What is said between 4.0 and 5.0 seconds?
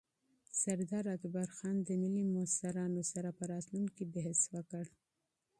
بحث وکړ.